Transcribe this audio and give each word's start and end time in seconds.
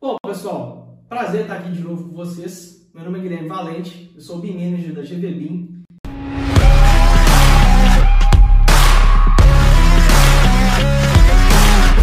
Bom, 0.00 0.16
pessoal, 0.24 0.96
prazer 1.08 1.40
estar 1.40 1.56
aqui 1.56 1.72
de 1.72 1.80
novo 1.80 2.08
com 2.08 2.14
vocês. 2.14 2.88
Meu 2.94 3.02
nome 3.02 3.18
é 3.18 3.22
Guilherme 3.22 3.48
Valente, 3.48 4.12
eu 4.14 4.20
sou 4.20 4.36
o 4.36 4.40
BIM 4.40 4.54
Manager 4.54 4.94
da 4.94 5.02
GVBIM. 5.02 5.82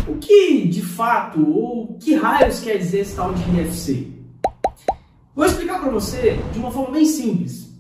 O 0.09 0.17
que, 0.17 0.67
de 0.67 0.81
fato, 0.81 1.49
ou 1.49 1.97
que 1.97 2.15
raios 2.15 2.59
quer 2.59 2.77
dizer 2.79 2.99
esse 2.99 3.15
tal 3.15 3.33
de 3.33 3.41
IFC? 3.61 4.11
Vou 5.33 5.45
explicar 5.45 5.79
para 5.79 5.89
você 5.89 6.37
de 6.51 6.59
uma 6.59 6.71
forma 6.71 6.95
bem 6.95 7.05
simples. 7.05 7.73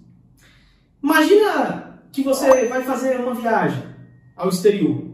Imagina 1.03 1.99
que 2.13 2.23
você 2.23 2.67
vai 2.67 2.83
fazer 2.83 3.19
uma 3.19 3.33
viagem 3.33 3.83
ao 4.33 4.47
exterior. 4.47 5.09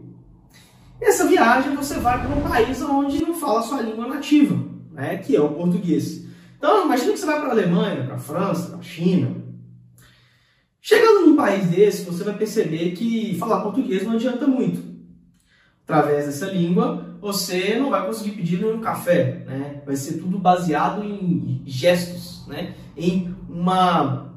Essa 1.00 1.26
viagem 1.26 1.74
você 1.74 1.98
vai 1.98 2.24
para 2.24 2.36
um 2.36 2.48
país 2.48 2.80
onde 2.82 3.20
não 3.20 3.34
fala 3.34 3.58
a 3.58 3.62
sua 3.64 3.82
língua 3.82 4.06
nativa 4.06 4.70
né, 4.92 5.16
que 5.16 5.34
é 5.34 5.40
o 5.40 5.48
português. 5.50 6.24
Então, 6.58 6.84
imagina 6.84 7.12
que 7.12 7.18
você 7.18 7.26
vai 7.26 7.40
para 7.40 7.48
a 7.48 7.52
Alemanha, 7.52 8.04
para 8.04 8.14
a 8.14 8.18
França, 8.18 8.70
para 8.70 8.78
a 8.78 8.82
China. 8.82 9.42
Chegando 10.80 11.26
num 11.26 11.36
país 11.36 11.66
desse, 11.66 12.04
você 12.04 12.24
vai 12.24 12.36
perceber 12.36 12.92
que 12.92 13.36
falar 13.38 13.60
português 13.60 14.04
não 14.04 14.12
adianta 14.12 14.46
muito. 14.46 14.82
Através 15.84 16.26
dessa 16.26 16.46
língua, 16.46 17.16
você 17.20 17.76
não 17.78 17.90
vai 17.90 18.06
conseguir 18.06 18.32
pedir 18.32 18.60
nenhum 18.60 18.80
café, 18.80 19.44
né? 19.46 19.82
Vai 19.86 19.96
ser 19.96 20.14
tudo 20.14 20.38
baseado 20.38 21.04
em 21.04 21.62
gestos, 21.64 22.46
né? 22.48 22.74
Em 22.96 23.34
uma, 23.48 24.32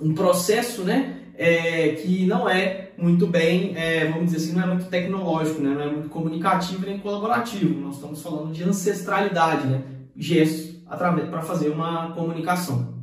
um 0.00 0.14
processo, 0.14 0.82
né? 0.82 1.16
É, 1.36 1.90
que 1.90 2.26
não 2.26 2.48
é 2.48 2.90
muito 2.98 3.26
bem, 3.26 3.76
é, 3.76 4.06
vamos 4.06 4.32
dizer 4.32 4.38
assim, 4.38 4.52
não 4.56 4.64
é 4.64 4.66
muito 4.66 4.86
tecnológico, 4.86 5.60
né? 5.60 5.72
não 5.72 5.82
é 5.82 5.86
muito 5.86 6.08
comunicativo 6.08 6.84
nem 6.84 6.98
colaborativo. 6.98 7.80
Nós 7.80 7.94
estamos 7.94 8.20
falando 8.20 8.52
de 8.52 8.64
ancestralidade, 8.64 9.68
né? 9.68 9.82
Gestos 10.18 10.76
para 10.86 11.42
fazer 11.42 11.68
uma 11.68 12.10
comunicação. 12.12 12.98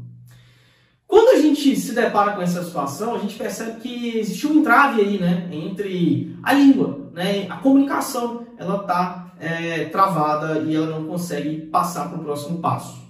Quando 1.08 1.38
a 1.38 1.42
gente 1.42 1.76
se 1.76 1.94
depara 1.94 2.34
com 2.34 2.42
essa 2.42 2.64
situação, 2.64 3.16
a 3.16 3.20
gente 3.20 3.36
percebe 3.36 3.80
que 3.80 4.18
existe 4.18 4.48
um 4.48 4.60
entrave 4.60 5.02
aí, 5.02 5.20
né, 5.20 5.48
entre 5.52 6.36
a 6.44 6.54
língua, 6.54 7.10
né, 7.14 7.48
a 7.50 7.58
comunicação, 7.58 8.48
ela 8.58 8.82
está 8.82 9.34
é, 9.40 9.86
travada 9.86 10.60
e 10.60 10.76
ela 10.76 10.88
não 10.88 11.06
consegue 11.06 11.58
passar 11.68 12.10
para 12.10 12.20
o 12.20 12.24
próximo 12.24 12.60
passo. 12.60 13.06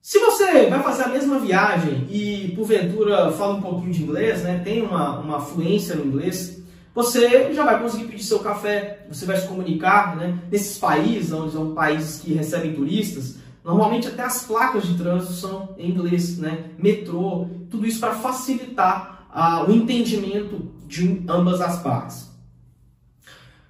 Se 0.00 0.18
você 0.20 0.66
vai 0.68 0.82
fazer 0.82 1.02
a 1.02 1.08
mesma 1.08 1.38
viagem 1.38 2.06
e 2.08 2.52
porventura 2.56 3.30
fala 3.32 3.56
um 3.56 3.60
pouquinho 3.60 3.92
de 3.92 4.02
inglês, 4.02 4.42
né, 4.42 4.62
tem 4.64 4.80
uma, 4.80 5.18
uma 5.18 5.40
fluência 5.40 5.96
no 5.96 6.06
inglês, 6.06 6.62
você 6.94 7.52
já 7.52 7.64
vai 7.64 7.80
conseguir 7.80 8.04
pedir 8.04 8.24
seu 8.24 8.40
café, 8.40 9.06
você 9.08 9.24
vai 9.24 9.36
se 9.36 9.46
comunicar, 9.46 10.16
né? 10.16 10.38
Nesses 10.50 10.78
países, 10.78 11.32
onde 11.32 11.52
são 11.52 11.74
países 11.74 12.20
que 12.20 12.32
recebem 12.32 12.74
turistas, 12.74 13.36
normalmente 13.64 14.08
até 14.08 14.22
as 14.22 14.44
placas 14.44 14.84
de 14.84 14.96
trânsito 14.96 15.34
são 15.34 15.74
em 15.78 15.90
inglês, 15.90 16.38
né? 16.38 16.70
Metrô, 16.78 17.46
tudo 17.70 17.86
isso 17.86 18.00
para 18.00 18.14
facilitar 18.14 19.26
ah, 19.30 19.64
o 19.68 19.72
entendimento 19.72 20.72
de 20.86 21.22
ambas 21.28 21.60
as 21.60 21.82
partes. 21.82 22.28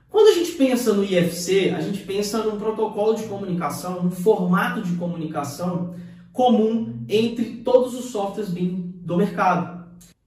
Quando 0.08 0.28
a 0.28 0.34
gente 0.34 0.52
pensa 0.52 0.94
no 0.94 1.05
IFC, 1.05 1.74
a 1.77 1.80
gente 1.80 2.00
pensa 2.00 2.42
num 2.42 2.58
protocolo 2.58 3.14
de 3.14 3.24
comunicação, 3.24 4.02
num 4.02 4.11
formato 4.11 4.80
de 4.80 4.96
comunicação 4.96 5.94
comum 6.33 7.05
entre 7.08 7.56
todos 7.56 7.94
os 7.94 8.06
softwares 8.06 8.50
BIM 8.50 8.94
do 9.02 9.16
mercado. 9.16 9.77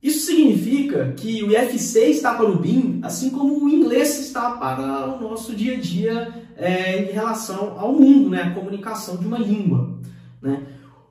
Isso 0.02 0.26
significa 0.26 1.14
que 1.16 1.44
o 1.44 1.52
IFC 1.52 2.10
está 2.10 2.34
para 2.34 2.50
o 2.50 2.58
BIM, 2.58 3.00
assim 3.04 3.30
como 3.30 3.64
o 3.64 3.70
inglês 3.70 4.20
está 4.20 4.52
para 4.52 5.16
o 5.16 5.22
nosso 5.22 5.56
dia 5.56 5.78
a 5.78 5.80
dia 5.80 6.34
é, 6.58 7.04
em 7.04 7.12
relação 7.12 7.80
ao 7.80 7.94
mundo, 7.94 8.30
né? 8.30 8.44
a 8.44 8.52
comunicação 8.52 9.18
de 9.18 9.28
uma 9.28 9.38
língua. 9.38 10.00
Né? 10.42 10.64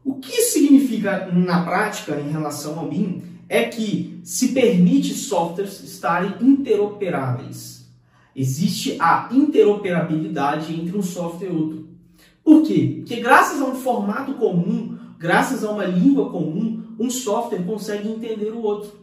O 0.05 0.15
que 0.15 0.43
significa 0.43 1.31
na 1.33 1.63
prática 1.63 2.21
em 2.21 2.33
relação 2.33 2.81
ao 2.81 2.89
BIM 2.89 3.23
é 3.49 3.65
que 3.65 4.21
se 4.25 4.49
permite 4.49 5.15
softwares 5.15 5.81
estarem 5.83 6.35
interoperáveis. 6.41 7.89
Existe 8.35 8.97
a 8.99 9.29
interoperabilidade 9.31 10.75
entre 10.75 10.97
um 10.97 11.03
software 11.03 11.49
e 11.49 11.53
outro. 11.53 11.89
Por 12.43 12.63
quê? 12.63 12.97
Porque 12.99 13.21
graças 13.21 13.61
a 13.61 13.65
um 13.65 13.75
formato 13.75 14.35
comum, 14.35 14.99
graças 15.21 15.63
a 15.63 15.71
uma 15.71 15.85
língua 15.85 16.31
comum, 16.31 16.83
um 16.99 17.11
software 17.11 17.63
consegue 17.63 18.09
entender 18.09 18.53
o 18.53 18.63
outro. 18.63 18.99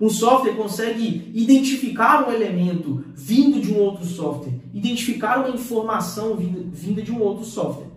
Um 0.00 0.08
software 0.08 0.54
consegue 0.54 1.30
identificar 1.34 2.26
um 2.26 2.32
elemento 2.32 3.04
vindo 3.14 3.60
de 3.60 3.70
um 3.70 3.78
outro 3.78 4.06
software, 4.06 4.54
identificar 4.72 5.40
uma 5.40 5.54
informação 5.54 6.36
vinda 6.36 7.02
de 7.02 7.12
um 7.12 7.20
outro 7.20 7.44
software. 7.44 7.92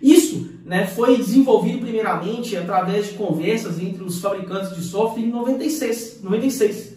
Isso 0.00 0.54
né, 0.64 0.86
foi 0.86 1.18
desenvolvido 1.18 1.80
primeiramente 1.80 2.56
através 2.56 3.08
de 3.08 3.14
conversas 3.14 3.78
entre 3.78 4.02
os 4.02 4.18
fabricantes 4.18 4.74
de 4.74 4.82
software 4.82 5.22
em 5.22 5.30
96. 5.30 6.20
96. 6.22 6.96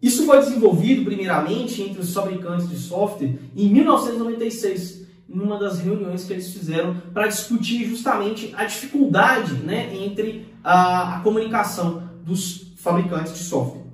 Isso 0.00 0.26
foi 0.26 0.38
desenvolvido 0.38 1.04
primeiramente 1.04 1.82
entre 1.82 2.00
os 2.00 2.14
fabricantes 2.14 2.68
de 2.68 2.76
software 2.76 3.34
em 3.56 3.68
1996 3.68 5.04
numa 5.28 5.58
das 5.58 5.80
reuniões 5.80 6.24
que 6.24 6.32
eles 6.32 6.52
fizeram 6.52 6.96
para 7.12 7.26
discutir 7.26 7.86
justamente 7.86 8.52
a 8.56 8.64
dificuldade 8.64 9.54
né, 9.54 9.94
entre 9.94 10.46
a, 10.62 11.16
a, 11.16 11.20
comunicação 11.20 12.02
dos 12.24 12.72
fabricantes 12.76 13.32
de 13.32 13.38
software. 13.38 13.84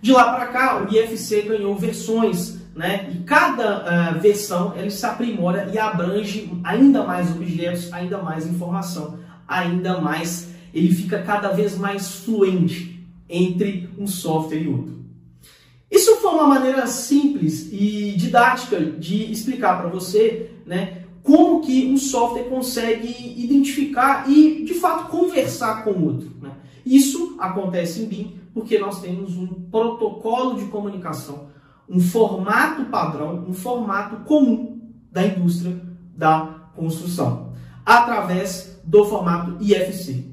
De 0.00 0.12
lá 0.12 0.32
para 0.32 0.46
cá, 0.46 0.82
o 0.82 0.92
IFC 0.92 1.42
ganhou 1.42 1.74
versões, 1.76 2.58
né, 2.74 3.10
e 3.12 3.18
cada 3.24 4.14
uh, 4.16 4.20
versão 4.20 4.74
ele 4.76 4.90
se 4.90 5.04
aprimora 5.04 5.70
e 5.72 5.78
abrange 5.78 6.50
ainda 6.64 7.02
mais 7.02 7.30
objetos, 7.30 7.92
ainda 7.92 8.18
mais 8.18 8.46
informação, 8.46 9.18
ainda 9.46 10.00
mais, 10.00 10.50
ele 10.72 10.94
fica 10.94 11.22
cada 11.22 11.48
vez 11.48 11.76
mais 11.76 12.14
fluente 12.16 13.04
entre 13.28 13.90
um 13.98 14.06
software 14.06 14.62
e 14.62 14.68
outro. 14.68 14.97
Isso 15.90 16.16
foi 16.16 16.30
uma 16.32 16.46
maneira 16.46 16.86
simples 16.86 17.68
e 17.72 18.14
didática 18.16 18.78
de 18.78 19.30
explicar 19.32 19.80
para 19.80 19.88
você 19.88 20.50
né, 20.66 21.04
como 21.22 21.60
que 21.60 21.86
um 21.86 21.96
software 21.96 22.44
consegue 22.44 23.08
identificar 23.36 24.28
e, 24.28 24.64
de 24.64 24.74
fato, 24.74 25.08
conversar 25.08 25.84
com 25.84 25.90
o 25.90 26.04
outro. 26.04 26.30
Né? 26.40 26.52
Isso 26.84 27.36
acontece 27.38 28.02
em 28.02 28.06
BIM 28.06 28.38
porque 28.52 28.78
nós 28.78 29.00
temos 29.00 29.36
um 29.36 29.46
protocolo 29.46 30.58
de 30.58 30.66
comunicação, 30.66 31.48
um 31.88 32.00
formato 32.00 32.84
padrão, 32.86 33.44
um 33.48 33.54
formato 33.54 34.24
comum 34.24 34.80
da 35.10 35.26
indústria 35.26 35.80
da 36.14 36.70
construção, 36.74 37.52
através 37.84 38.80
do 38.84 39.04
formato 39.04 39.56
IFC. 39.60 40.24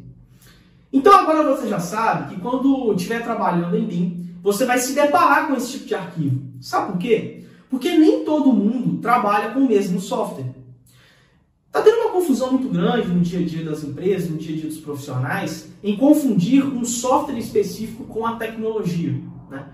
Então 0.91 1.13
agora 1.13 1.55
você 1.55 1.67
já 1.67 1.79
sabe 1.79 2.33
que 2.33 2.41
quando 2.41 2.93
estiver 2.93 3.23
trabalhando 3.23 3.75
em 3.75 3.85
BIM, 3.85 4.29
você 4.45 4.63
vai 4.63 4.77
se 4.77 4.93
deparar 4.93 5.47
com 5.47 5.55
esse 5.55 5.71
tipo 5.71 5.85
de 5.87 5.95
arquivo. 5.95 6.39
Sabe 6.61 6.91
por 6.91 6.99
quê? 6.99 7.45
Porque 7.67 7.97
nem 7.97 8.23
todo 8.23 8.53
mundo 8.53 9.01
trabalha 9.01 9.49
com 9.49 9.61
o 9.61 9.67
mesmo 9.67 9.99
software. 9.99 10.53
Está 11.65 11.81
tendo 11.81 12.01
uma 12.01 12.11
confusão 12.11 12.51
muito 12.51 12.69
grande 12.69 13.07
no 13.07 13.21
dia 13.21 13.39
a 13.39 13.43
dia 13.43 13.65
das 13.65 13.83
empresas, 13.83 14.29
no 14.29 14.37
dia 14.37 14.55
a 14.55 14.59
dia 14.59 14.69
dos 14.69 14.77
profissionais, 14.77 15.71
em 15.83 15.97
confundir 15.97 16.63
um 16.63 16.85
software 16.85 17.39
específico 17.39 18.03
com 18.03 18.23
a 18.23 18.35
tecnologia. 18.35 19.19
Né? 19.49 19.65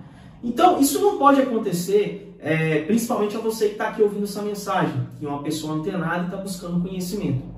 Então, 0.42 0.80
isso 0.80 1.02
não 1.02 1.18
pode 1.18 1.42
acontecer, 1.42 2.34
é, 2.40 2.84
principalmente 2.84 3.36
a 3.36 3.42
você 3.42 3.66
que 3.66 3.74
está 3.74 3.90
aqui 3.90 4.02
ouvindo 4.02 4.24
essa 4.24 4.42
mensagem, 4.42 5.06
que 5.20 5.26
é 5.26 5.28
uma 5.30 5.44
pessoa 5.44 5.74
antenada 5.74 6.24
e 6.24 6.26
está 6.28 6.38
buscando 6.38 6.82
conhecimento 6.82 7.51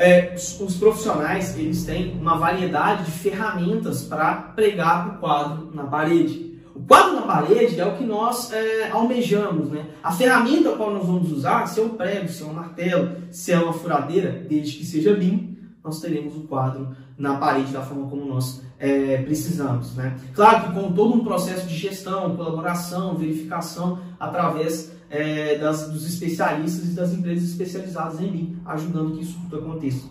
é, 0.00 0.34
os 0.34 0.76
profissionais 0.78 1.58
eles 1.58 1.84
têm 1.84 2.12
uma 2.18 2.38
variedade 2.38 3.04
de 3.04 3.10
ferramentas 3.10 4.02
para 4.02 4.34
pregar 4.34 5.08
o 5.08 5.18
quadro 5.18 5.70
na 5.74 5.84
parede. 5.84 6.58
O 6.74 6.80
quadro 6.80 7.16
na 7.16 7.22
parede 7.22 7.78
é 7.78 7.84
o 7.84 7.98
que 7.98 8.04
nós 8.04 8.50
é, 8.50 8.88
almejamos. 8.90 9.68
Né? 9.68 9.84
A 10.02 10.10
ferramenta 10.10 10.70
qual 10.70 10.90
nós 10.90 11.06
vamos 11.06 11.30
usar, 11.30 11.66
se 11.66 11.80
é 11.80 11.82
um 11.82 11.90
prego, 11.90 12.28
se 12.28 12.42
é 12.42 12.46
um 12.46 12.54
martelo, 12.54 13.10
se 13.30 13.52
é 13.52 13.58
uma 13.58 13.74
furadeira, 13.74 14.42
desde 14.48 14.78
que 14.78 14.86
seja 14.86 15.12
BIM, 15.12 15.58
nós 15.84 16.00
teremos 16.00 16.34
o 16.34 16.40
quadro 16.44 16.96
na 17.18 17.34
parede 17.34 17.70
da 17.70 17.82
forma 17.82 18.08
como 18.08 18.24
nós 18.24 18.62
é, 18.78 19.18
precisamos. 19.18 19.94
Né? 19.96 20.16
Claro 20.32 20.68
que 20.68 20.80
com 20.80 20.92
todo 20.92 21.14
um 21.14 21.22
processo 21.22 21.66
de 21.66 21.76
gestão, 21.76 22.34
colaboração, 22.36 23.16
verificação, 23.16 23.98
através 24.18 24.92
é, 25.10 25.58
das, 25.58 25.90
dos 25.90 26.06
especialistas 26.06 26.88
e 26.88 26.92
das 26.92 27.12
empresas 27.12 27.50
especializadas 27.50 28.20
em 28.20 28.28
BIM, 28.28 28.56
ajudando 28.64 29.16
que 29.16 29.24
isso 29.24 29.38
tudo 29.42 29.62
aconteça. 29.62 30.06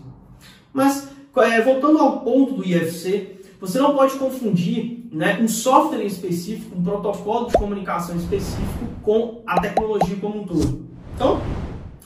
Mas, 0.72 1.08
é, 1.38 1.62
voltando 1.62 1.98
ao 1.98 2.20
ponto 2.20 2.54
do 2.54 2.64
IFC, 2.64 3.40
você 3.58 3.78
não 3.78 3.94
pode 3.94 4.14
confundir 4.14 5.08
né, 5.10 5.38
um 5.40 5.48
software 5.48 6.04
específico, 6.04 6.78
um 6.78 6.82
protocolo 6.82 7.46
de 7.46 7.54
comunicação 7.54 8.16
específico 8.16 8.86
com 9.02 9.42
a 9.46 9.60
tecnologia 9.60 10.16
como 10.16 10.42
um 10.42 10.46
todo. 10.46 10.86
Então, 11.14 11.40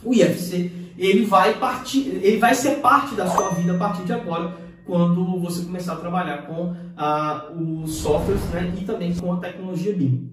o 0.03 0.15
IFC 0.15 0.71
ele 0.97 1.27
vai, 1.27 1.55
partir, 1.59 2.09
ele 2.23 2.39
vai 2.39 2.55
ser 2.55 2.77
parte 2.77 3.15
da 3.15 3.29
sua 3.29 3.51
vida 3.51 3.75
a 3.75 3.79
partir 3.79 4.05
de 4.05 4.13
agora, 4.13 4.57
quando 4.87 5.41
você 5.41 5.65
começar 5.65 5.95
a 5.95 5.97
trabalhar 5.97 6.47
com 6.47 6.75
ah, 6.97 7.51
os 7.57 7.97
softwares 7.97 8.43
né, 8.51 8.73
e 8.81 8.85
também 8.85 9.15
com 9.15 9.33
a 9.33 9.37
tecnologia 9.39 9.95
BIM. 9.95 10.31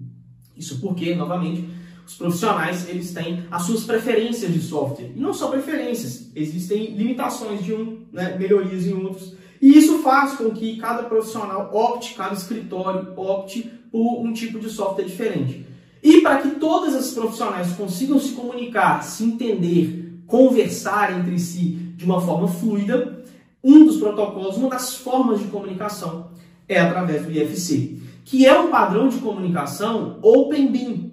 Isso 0.56 0.80
porque, 0.80 1.14
novamente, 1.14 1.68
os 2.12 2.18
profissionais 2.18 2.88
eles 2.88 3.12
têm 3.12 3.44
as 3.50 3.62
suas 3.62 3.84
preferências 3.84 4.52
de 4.52 4.60
software. 4.60 5.10
E 5.16 5.18
não 5.18 5.32
só 5.32 5.48
preferências, 5.48 6.30
existem 6.36 6.94
limitações 6.94 7.64
de 7.64 7.72
um, 7.72 8.02
né, 8.12 8.36
melhorias 8.38 8.86
em 8.86 8.92
outros. 8.92 9.34
E 9.60 9.78
isso 9.78 9.98
faz 10.00 10.34
com 10.34 10.50
que 10.50 10.76
cada 10.76 11.04
profissional 11.04 11.70
opte, 11.72 12.14
cada 12.14 12.34
escritório 12.34 13.12
opte 13.16 13.70
por 13.90 14.20
um 14.20 14.32
tipo 14.32 14.58
de 14.58 14.68
software 14.68 15.04
diferente. 15.04 15.64
E 16.02 16.20
para 16.20 16.42
que 16.42 16.50
todas 16.56 16.94
as 16.94 17.12
profissionais 17.12 17.72
consigam 17.72 18.18
se 18.18 18.32
comunicar, 18.32 19.02
se 19.02 19.24
entender, 19.24 20.20
conversar 20.26 21.18
entre 21.18 21.38
si 21.38 21.78
de 21.96 22.04
uma 22.04 22.20
forma 22.20 22.48
fluida, 22.48 23.24
um 23.64 23.86
dos 23.86 23.96
protocolos, 23.96 24.56
uma 24.56 24.68
das 24.68 24.96
formas 24.96 25.38
de 25.38 25.46
comunicação 25.46 26.30
é 26.68 26.78
através 26.80 27.24
do 27.24 27.30
IFC, 27.30 27.98
que 28.24 28.44
é 28.44 28.58
um 28.58 28.68
padrão 28.68 29.08
de 29.08 29.18
comunicação 29.18 30.18
Open 30.20 30.70
Beam. 30.70 31.11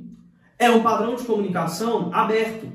É 0.60 0.70
um 0.70 0.84
padrão 0.84 1.16
de 1.16 1.24
comunicação 1.24 2.14
aberto. 2.14 2.68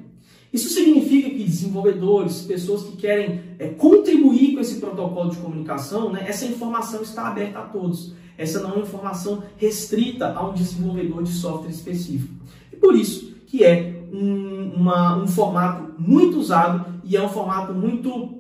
Isso 0.50 0.70
significa 0.70 1.28
que 1.28 1.44
desenvolvedores, 1.44 2.42
pessoas 2.42 2.84
que 2.84 2.96
querem 2.96 3.40
é, 3.58 3.68
contribuir 3.68 4.54
com 4.54 4.60
esse 4.60 4.80
protocolo 4.80 5.30
de 5.30 5.36
comunicação, 5.36 6.10
né, 6.10 6.24
essa 6.26 6.46
informação 6.46 7.02
está 7.02 7.28
aberta 7.28 7.58
a 7.58 7.62
todos. 7.62 8.14
Essa 8.38 8.60
não 8.60 8.70
é 8.70 8.72
uma 8.74 8.82
informação 8.82 9.42
restrita 9.56 10.32
a 10.32 10.48
um 10.48 10.54
desenvolvedor 10.54 11.22
de 11.22 11.32
software 11.32 11.70
específico. 11.70 12.32
E 12.72 12.76
por 12.76 12.94
isso 12.94 13.34
que 13.46 13.64
é 13.64 14.02
um, 14.12 14.72
uma, 14.76 15.16
um 15.16 15.26
formato 15.26 15.94
muito 15.98 16.38
usado 16.38 17.00
e 17.04 17.16
é 17.16 17.22
um 17.22 17.28
formato 17.28 17.74
muito 17.74 18.38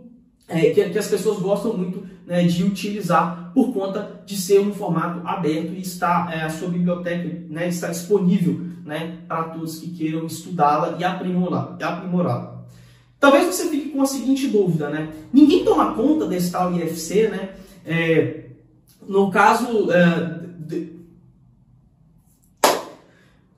é, 0.48 0.70
que, 0.70 0.90
que, 0.90 0.98
as 0.98 1.08
pessoas 1.08 1.38
gostam 1.38 1.76
muito 1.76 2.02
né, 2.26 2.44
de 2.44 2.64
utilizar 2.64 3.52
por 3.54 3.72
conta 3.72 4.22
de 4.24 4.36
ser 4.36 4.60
um 4.60 4.72
formato 4.72 5.26
aberto 5.26 5.72
e 5.72 5.80
está 5.80 6.30
é, 6.32 6.42
a 6.42 6.50
sua 6.50 6.68
biblioteca 6.68 7.44
né, 7.48 7.68
está 7.68 7.88
disponível 7.88 8.60
né, 8.84 9.18
para 9.28 9.44
todos 9.44 9.78
que 9.78 9.90
queiram 9.90 10.26
estudá-la 10.26 10.96
e 10.98 11.04
aprimorá-la. 11.04 12.64
Talvez 13.20 13.46
você 13.46 13.68
fique 13.68 13.88
com 13.88 14.02
a 14.02 14.06
seguinte 14.06 14.48
dúvida, 14.48 14.90
né? 14.90 15.08
Ninguém 15.32 15.64
toma 15.64 15.94
conta 15.94 16.26
desse 16.26 16.52
tal 16.52 16.74
IFC, 16.74 17.28
né? 17.28 17.54
É, 17.86 18.44
no 19.08 19.30
caso 19.30 19.90
é, 19.90 20.40
de, 20.58 20.92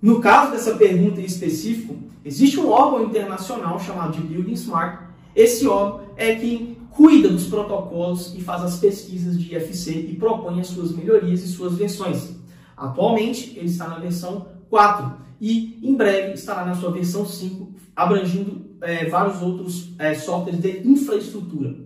no 0.00 0.20
caso 0.20 0.52
dessa 0.52 0.76
pergunta 0.76 1.20
em 1.20 1.24
específico, 1.24 1.96
existe 2.24 2.60
um 2.60 2.68
órgão 2.68 3.04
internacional 3.06 3.80
chamado 3.80 4.12
de 4.12 4.20
Building 4.20 4.52
Smart. 4.52 5.02
Esse 5.34 5.66
órgão 5.66 6.02
é 6.16 6.36
quem 6.36 6.75
cuida 6.96 7.28
dos 7.28 7.46
protocolos 7.46 8.34
e 8.34 8.40
faz 8.40 8.62
as 8.62 8.78
pesquisas 8.78 9.38
de 9.38 9.54
IFC 9.54 9.92
e 9.92 10.16
propõe 10.16 10.60
as 10.60 10.68
suas 10.68 10.92
melhorias 10.92 11.42
e 11.42 11.48
suas 11.48 11.74
versões. 11.74 12.34
Atualmente, 12.74 13.52
ele 13.56 13.66
está 13.66 13.86
na 13.86 13.98
versão 13.98 14.48
4 14.70 15.12
e 15.38 15.78
em 15.82 15.94
breve 15.94 16.32
estará 16.32 16.64
na 16.64 16.74
sua 16.74 16.90
versão 16.90 17.26
5, 17.26 17.74
abrangindo 17.94 18.64
é, 18.80 19.04
vários 19.10 19.42
outros 19.42 19.92
é, 19.98 20.14
softwares 20.14 20.58
de 20.58 20.88
infraestrutura. 20.88 21.76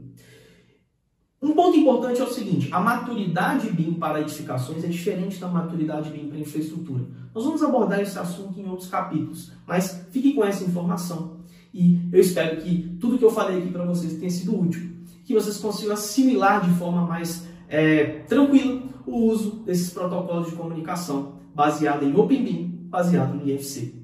Um 1.43 1.55
ponto 1.55 1.77
importante 1.77 2.21
é 2.21 2.25
o 2.25 2.33
seguinte: 2.33 2.69
a 2.71 2.79
maturidade 2.79 3.69
BIM 3.71 3.95
para 3.95 4.21
edificações 4.21 4.85
é 4.85 4.87
diferente 4.87 5.41
da 5.41 5.49
maturidade 5.49 6.11
BIM 6.11 6.29
para 6.29 6.39
infraestrutura. 6.39 7.05
Nós 7.35 7.45
vamos 7.45 7.63
abordar 7.65 8.01
esse 8.01 8.17
assunto 8.17 8.61
em 8.61 8.69
outros 8.69 8.89
capítulos, 8.89 9.51
mas 9.67 10.07
fique 10.13 10.35
com 10.35 10.45
essa 10.45 10.63
informação 10.63 11.41
e 11.75 12.01
eu 12.13 12.21
espero 12.21 12.61
que 12.61 12.97
tudo 13.01 13.19
que 13.19 13.25
eu 13.25 13.31
falei 13.31 13.59
aqui 13.59 13.71
para 13.71 13.85
vocês 13.85 14.15
tenha 14.15 14.31
sido 14.31 14.61
útil 14.61 15.00
que 15.31 15.35
vocês 15.35 15.59
consigam 15.59 15.95
assimilar 15.95 16.69
de 16.69 16.77
forma 16.77 17.07
mais 17.07 17.47
é, 17.69 18.25
tranquila 18.27 18.83
o 19.07 19.27
uso 19.27 19.63
desses 19.65 19.91
protocolos 19.91 20.51
de 20.51 20.57
comunicação 20.57 21.35
baseado 21.55 22.03
em 22.05 22.17
OpenBeam, 22.17 22.69
baseado 22.89 23.35
no 23.35 23.49
IFC. 23.49 23.95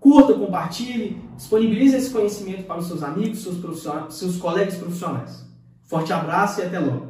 Curta, 0.00 0.34
compartilhe, 0.34 1.22
disponibilize 1.36 1.94
esse 1.94 2.10
conhecimento 2.10 2.64
para 2.64 2.80
os 2.80 2.88
seus 2.88 3.02
amigos, 3.02 3.42
seus, 3.42 3.60
seus 4.10 4.36
colegas 4.38 4.74
profissionais. 4.74 5.46
Forte 5.84 6.12
abraço 6.12 6.60
e 6.60 6.64
até 6.64 6.80
logo! 6.80 7.09